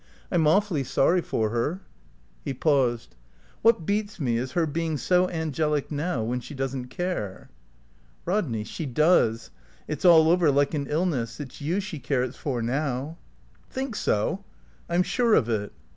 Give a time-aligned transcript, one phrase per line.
[0.31, 1.79] I'm awfully sorry for her."
[2.43, 3.15] He paused.
[3.61, 7.51] "What beats me is her being so angelic now, when she doesn't care."
[8.25, 9.51] "Rodney, she does.
[9.87, 11.39] It's all over, like an illness.
[11.39, 13.19] It's you she cares for now."
[13.69, 14.43] "Think so?"
[14.89, 15.71] "I'm sure of it."